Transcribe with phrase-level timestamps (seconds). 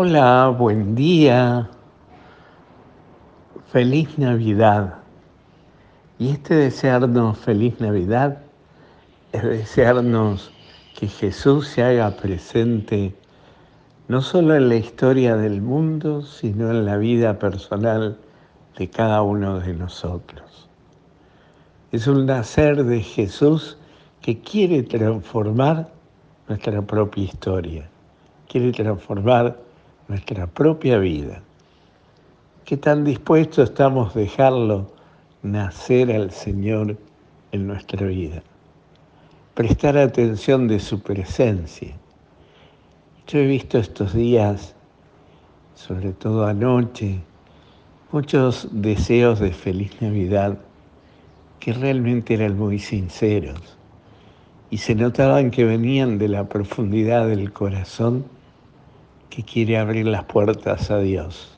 [0.00, 1.68] Hola, buen día.
[3.72, 4.98] Feliz Navidad.
[6.20, 8.38] Y este desearnos feliz Navidad
[9.32, 10.52] es desearnos
[10.96, 13.12] que Jesús se haga presente
[14.06, 18.18] no solo en la historia del mundo, sino en la vida personal
[18.76, 20.68] de cada uno de nosotros.
[21.90, 23.76] Es un nacer de Jesús
[24.22, 25.88] que quiere transformar
[26.46, 27.90] nuestra propia historia,
[28.46, 29.66] quiere transformar
[30.08, 31.42] nuestra propia vida.
[32.64, 34.90] ¿Qué tan dispuestos estamos a dejarlo
[35.42, 36.96] nacer al Señor
[37.52, 38.42] en nuestra vida?
[39.54, 41.94] Prestar atención de su presencia.
[43.26, 44.74] Yo he visto estos días,
[45.74, 47.20] sobre todo anoche,
[48.10, 50.58] muchos deseos de feliz Navidad
[51.60, 53.76] que realmente eran muy sinceros
[54.70, 58.24] y se notaban que venían de la profundidad del corazón
[59.30, 61.56] que quiere abrir las puertas a Dios.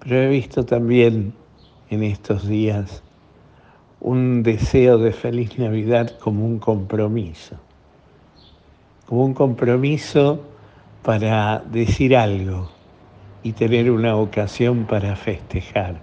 [0.00, 1.34] Pero he visto también
[1.90, 3.02] en estos días
[4.00, 7.56] un deseo de feliz Navidad como un compromiso,
[9.06, 10.42] como un compromiso
[11.02, 12.70] para decir algo
[13.42, 16.00] y tener una ocasión para festejar.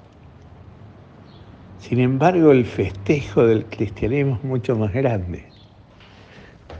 [1.79, 5.52] Sin embargo, el festejo del cristianismo es mucho más grande.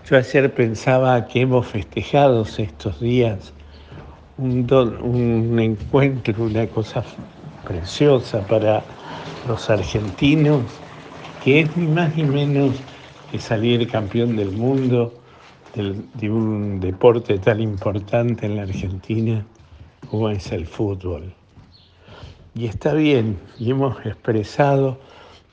[0.06, 3.54] Yo ayer pensaba que hemos festejado estos días
[4.38, 7.06] un, encuentro, una cosa
[7.66, 8.84] preciosa para
[9.48, 10.64] los argentinos,
[11.42, 12.76] que es ni más ni menos
[13.31, 15.14] que salir campeón del mundo
[15.74, 19.46] de un deporte tan importante en la Argentina
[20.09, 21.34] como es el fútbol.
[22.56, 25.00] Y está bien, y hemos expresado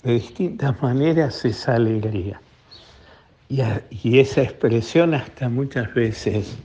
[0.03, 2.41] de distintas maneras esa alegría.
[3.51, 6.57] Y, esa expresión hasta muchas veces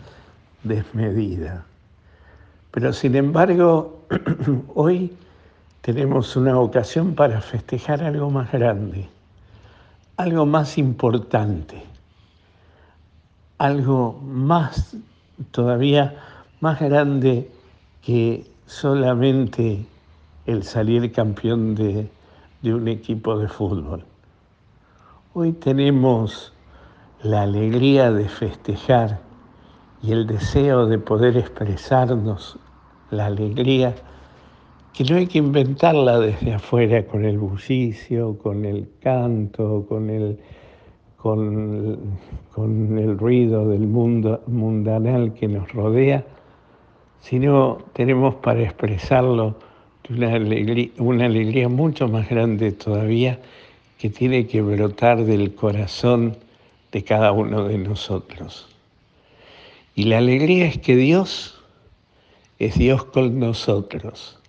[0.61, 1.65] desmedida.
[2.69, 4.05] Pero sin embargo,
[4.75, 5.11] hoy
[5.81, 9.09] tenemos una ocasión para festejar algo más grande,
[10.17, 11.81] algo más importante,
[13.57, 14.95] algo más,
[15.49, 16.15] todavía
[16.61, 17.49] más grande
[18.03, 19.83] que solamente
[20.45, 22.07] el salir campeón de,
[22.61, 24.05] de un equipo de fútbol.
[25.33, 26.54] Hoy tenemos
[27.25, 29.19] la alegría de festejar
[30.03, 32.59] y el deseo de poder expresarnos
[33.09, 33.95] la alegría,
[34.93, 40.37] que no hay que inventarla desde afuera con el bullicio, con el canto, con el,
[41.17, 42.19] con,
[42.53, 46.23] con el ruido del mundo mundanal que nos rodea,
[47.21, 49.55] sino tenemos para expresarlo
[50.11, 53.39] una alegría, una alegría mucho más grande todavía
[53.97, 56.44] que tiene que brotar del corazón
[56.95, 58.69] de cada uno de nosotros.
[59.95, 61.61] Y la alegría es que Dios
[62.57, 64.39] es Dios con nosotros.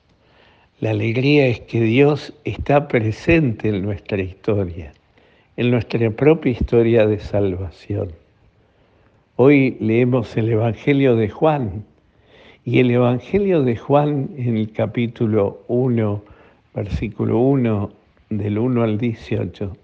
[0.78, 4.92] La alegría es que Dios está presente en nuestra historia,
[5.56, 8.12] en nuestra propia historia de salvación.
[9.34, 11.84] Hoy leemos el Evangelio de Juan
[12.64, 16.22] y el Evangelio de Juan en el capítulo 1,
[16.76, 17.90] versículo 1,
[18.30, 19.76] del 1 al 18,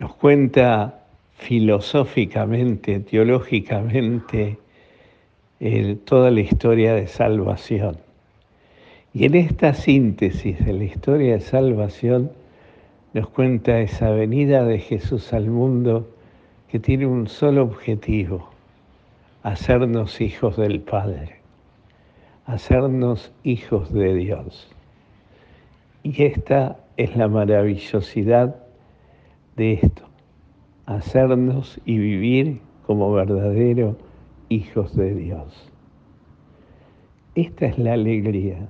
[0.00, 0.97] nos cuenta
[1.38, 4.58] filosóficamente, teológicamente,
[6.04, 7.96] toda la historia de salvación.
[9.14, 12.32] Y en esta síntesis de la historia de salvación
[13.14, 16.08] nos cuenta esa venida de Jesús al mundo
[16.68, 18.50] que tiene un solo objetivo,
[19.42, 21.36] hacernos hijos del Padre,
[22.46, 24.68] hacernos hijos de Dios.
[26.02, 28.56] Y esta es la maravillosidad
[29.56, 30.07] de esto
[30.88, 33.96] hacernos y vivir como verdaderos
[34.48, 35.70] hijos de Dios.
[37.34, 38.66] Esta es la alegría.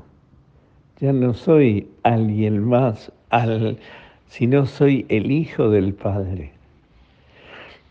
[0.99, 3.13] Ya no soy alguien más,
[4.27, 6.51] sino soy el Hijo del Padre.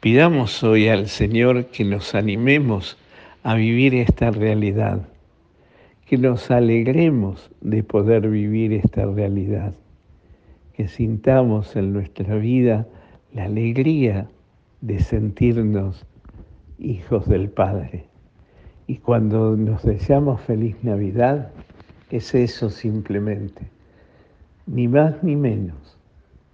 [0.01, 2.97] Pidamos hoy al Señor que nos animemos
[3.43, 5.07] a vivir esta realidad,
[6.05, 9.73] que nos alegremos de poder vivir esta realidad,
[10.73, 12.85] que sintamos en nuestra vida
[13.37, 14.27] la alegría
[14.81, 16.07] de sentirnos
[16.79, 18.05] hijos del Padre.
[18.87, 21.51] Y cuando nos deseamos feliz Navidad,
[22.09, 23.61] es eso simplemente,
[24.65, 25.99] ni más ni menos.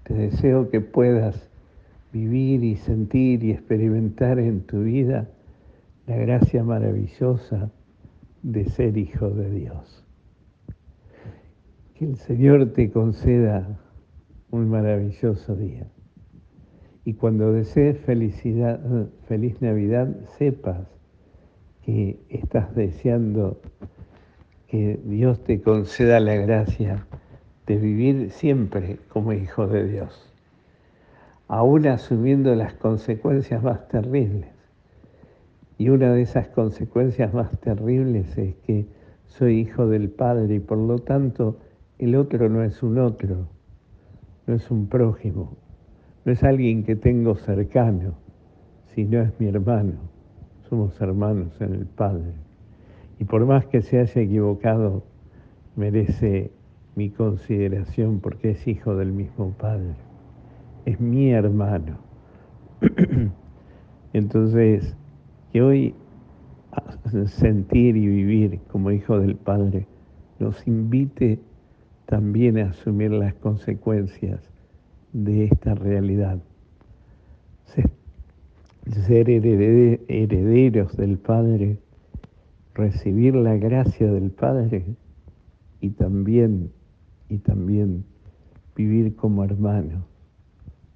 [0.04, 1.50] Te deseo que puedas
[2.12, 5.30] vivir y sentir y experimentar en tu vida
[6.06, 7.72] la gracia maravillosa
[8.42, 10.04] de ser hijo de Dios.
[11.94, 13.80] Que el Señor te conceda
[14.52, 15.88] un maravilloso día.
[17.06, 18.80] Y cuando desees felicidad,
[19.28, 20.08] feliz Navidad,
[20.38, 20.88] sepas
[21.86, 23.60] que estás deseando
[24.68, 27.06] que Dios te conceda la gracia
[27.68, 30.34] de vivir siempre como hijo de Dios,
[31.48, 34.50] aún asumiendo las consecuencias más terribles.
[35.78, 38.86] Y una de esas consecuencias más terribles es que
[39.28, 41.58] soy hijo del Padre y por lo tanto
[42.00, 43.48] el otro no es un otro,
[44.48, 45.58] no es un prójimo,
[46.26, 48.14] no es alguien que tengo cercano,
[48.96, 49.94] sino es mi hermano.
[50.70, 52.34] Somos hermanos en el Padre.
[53.20, 55.04] Y por más que se haya equivocado,
[55.76, 56.52] merece
[56.96, 59.96] mi consideración porque es hijo del mismo Padre.
[60.86, 61.98] Es mi hermano.
[64.14, 64.96] Entonces,
[65.52, 65.96] que hoy
[67.26, 69.88] sentir y vivir como hijo del Padre
[70.40, 71.40] nos invite
[72.06, 74.50] también a asumir las consecuencias
[75.14, 76.40] de esta realidad.
[79.08, 81.78] Ser herederos del Padre,
[82.74, 84.84] recibir la gracia del Padre
[85.80, 86.70] y también,
[87.30, 88.04] y también
[88.76, 90.04] vivir como hermano,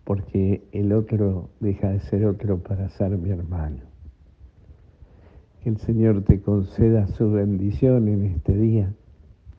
[0.04, 3.84] porque el otro deja de ser otro para ser mi hermano.
[5.64, 8.94] Que el Señor te conceda su bendición en este día.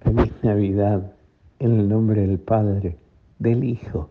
[0.00, 1.14] Feliz Navidad
[1.60, 2.99] en el nombre del Padre,
[3.38, 4.10] del Hijo